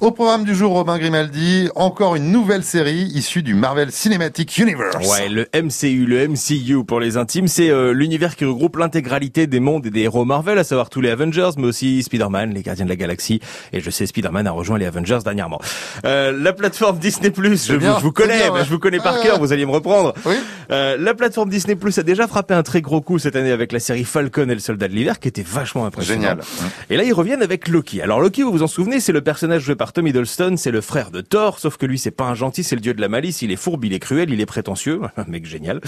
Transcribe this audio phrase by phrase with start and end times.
[0.00, 5.04] Au programme du jour, Robin Grimaldi, encore une nouvelle série issue du Marvel Cinematic Universe.
[5.10, 9.58] Ouais, le MCU, le MCU pour les intimes, c'est euh, l'univers qui regroupe l'intégralité des
[9.58, 12.84] mondes et des héros Marvel, à savoir tous les Avengers, mais aussi Spider-Man, les Gardiens
[12.84, 13.40] de la Galaxie.
[13.72, 15.60] Et je sais, Spider-Man a rejoint les Avengers dernièrement.
[16.04, 17.42] Euh, la plateforme Disney+, je,
[17.74, 18.64] vous, je vous connais, bien, ouais.
[18.64, 20.14] je vous connais par cœur, vous alliez me reprendre.
[20.26, 20.36] Oui.
[20.70, 23.72] Euh, la plateforme Disney Plus a déjà frappé un très gros coup cette année avec
[23.72, 26.20] la série Falcon et le Soldat de l'hiver, qui était vachement impressionnant.
[26.20, 26.40] Génial.
[26.88, 28.00] Et là, ils reviennent avec Loki.
[28.00, 30.80] Alors Loki, vous vous en souvenez, c'est le personnage joué par Tom Hiddleston, c'est le
[30.80, 33.08] frère de Thor, sauf que lui, c'est pas un gentil, c'est le dieu de la
[33.08, 33.42] malice.
[33.42, 35.80] Il est fourbe, il est cruel, il est prétentieux, mec génial.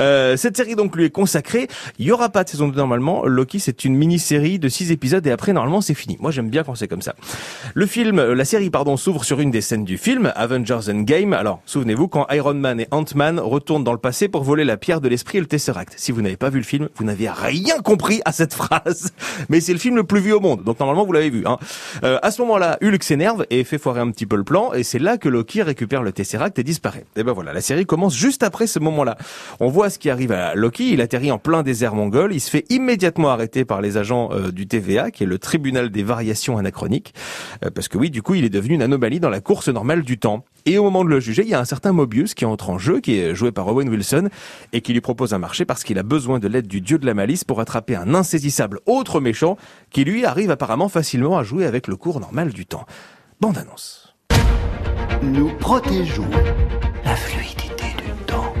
[0.00, 1.68] Euh, cette série donc lui est consacrée.
[1.98, 3.26] Il y aura pas de saison 2 normalement.
[3.26, 6.16] Loki, c'est une mini-série de 6 épisodes et après normalement c'est fini.
[6.20, 7.14] Moi, j'aime bien quand c'est comme ça.
[7.74, 11.32] Le film, euh, la série pardon, s'ouvre sur une des scènes du film, Avengers Endgame.
[11.32, 15.00] Alors, souvenez-vous quand Iron Man et Ant-Man retournent dans le passé pour voler la pierre
[15.00, 15.94] de l'esprit et le Tesseract.
[15.96, 19.12] Si vous n'avez pas vu le film, vous n'avez rien compris à cette phrase.
[19.48, 21.44] Mais c'est le film le plus vu au monde, donc normalement vous l'avez vu.
[21.46, 21.58] Hein.
[22.04, 24.82] Euh, à ce moment-là, Hulk s'énerve et fait foirer un petit peu le plan, et
[24.82, 27.04] c'est là que Loki récupère le Tesseract et disparaît.
[27.16, 29.16] Et ben voilà, la série commence juste après ce moment-là.
[29.60, 32.50] On voit ce qui arrive à Loki, il atterrit en plein désert mongol, il se
[32.50, 36.58] fait immédiatement arrêter par les agents euh, du TVA, qui est le tribunal des variations
[36.58, 37.14] anachroniques,
[37.64, 40.02] Euh, parce que oui, du coup, il est devenu une anomalie dans la course normale
[40.02, 40.44] du temps.
[40.64, 42.78] Et au moment de le juger, il y a un certain Mobius qui entre en
[42.78, 44.28] jeu, qui est joué par Owen Wilson,
[44.72, 47.06] et qui lui propose un marché parce qu'il a besoin de l'aide du dieu de
[47.06, 49.56] la malice pour attraper un insaisissable autre méchant,
[49.90, 52.84] qui lui arrive apparemment facilement à jouer avec le cours normal du temps.
[53.38, 54.14] Bande annonce.
[55.22, 56.28] Nous protégeons
[57.04, 58.54] la fluidité du temps.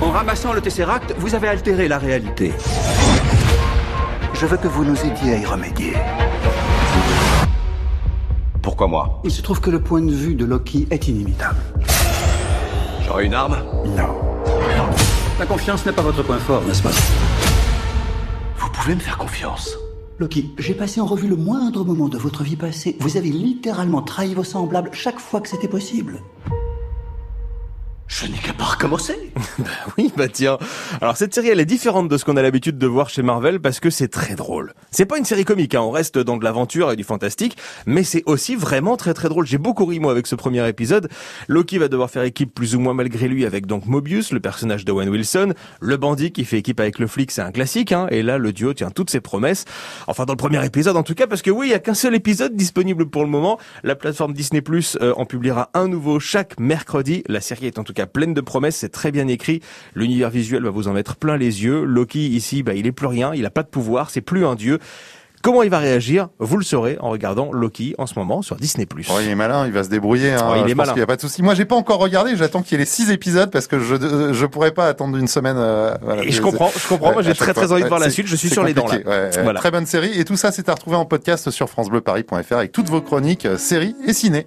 [0.00, 2.52] En ramassant le Tesseract, vous avez altéré la réalité.
[4.34, 5.92] Je veux que vous nous aidiez à y remédier.
[8.60, 9.20] Pourquoi moi?
[9.22, 11.60] Il se trouve que le point de vue de Loki est inimitable.
[13.06, 13.62] J'aurais une arme?
[13.86, 14.18] Non.
[15.38, 16.90] La confiance n'est pas votre point fort, n'est-ce pas?
[18.56, 19.76] Vous pouvez me faire confiance.
[20.22, 22.96] Loki, j'ai passé en revue le moindre moment de votre vie passée.
[23.00, 26.22] Vous avez littéralement trahi vos semblables chaque fois que c'était possible.
[28.14, 29.16] Je n'ai qu'à pas recommencer.
[29.98, 30.58] Oui, bah tiens.
[31.00, 33.60] Alors cette série, elle est différente de ce qu'on a l'habitude de voir chez Marvel
[33.60, 34.74] parce que c'est très drôle.
[34.90, 35.80] C'est pas une série comique, hein.
[35.80, 37.56] on reste dans de l'aventure et du fantastique,
[37.86, 39.46] mais c'est aussi vraiment très très drôle.
[39.46, 41.08] J'ai beaucoup ri moi avec ce premier épisode.
[41.48, 44.84] Loki va devoir faire équipe plus ou moins malgré lui avec donc Mobius, le personnage
[44.84, 48.06] d'Owen Wilson, le bandit qui fait équipe avec le flic, c'est un classique, hein.
[48.10, 49.64] Et là, le duo tient toutes ses promesses.
[50.06, 51.94] Enfin, dans le premier épisode en tout cas, parce que oui, il y a qu'un
[51.94, 53.58] seul épisode disponible pour le moment.
[53.84, 57.22] La plateforme Disney Plus euh, en publiera un nouveau chaque mercredi.
[57.26, 59.60] La série est en tout cas pleine de promesses, c'est très bien écrit.
[59.94, 61.84] L'univers visuel va vous en mettre plein les yeux.
[61.84, 64.54] Loki ici, bah, il est plus rien, il a pas de pouvoir, c'est plus un
[64.54, 64.78] dieu.
[65.42, 66.28] Comment il va réagir?
[66.38, 68.86] Vous le saurez en regardant Loki en ce moment sur Disney+.
[69.10, 70.30] Oh, il est malin, il va se débrouiller.
[70.30, 70.46] Hein.
[70.48, 70.92] Oh, il est pense malin.
[70.92, 71.42] qu'il n'y a pas de souci.
[71.42, 72.36] Moi, j'ai pas encore regardé.
[72.36, 75.26] J'attends qu'il y ait les six épisodes parce que je je pourrais pas attendre une
[75.26, 75.56] semaine.
[75.58, 76.22] euh, voilà.
[76.22, 77.08] Et je comprends, je comprends.
[77.08, 78.28] Ouais, Moi, j'ai très très envie de voir la suite.
[78.28, 78.98] Je suis sur les dents là.
[79.04, 79.30] Ouais.
[79.42, 79.58] Voilà.
[79.58, 80.16] Très bonne série.
[80.16, 83.58] Et tout ça, c'est à retrouver en podcast sur francebleuparis.fr avec toutes vos chroniques, euh,
[83.58, 84.46] séries et ciné.